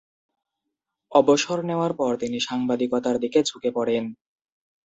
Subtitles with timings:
[1.11, 4.03] অবসর নেয়ার পর তিনি সাংবাদিকতার দিকে ঝুঁকে পড়েন।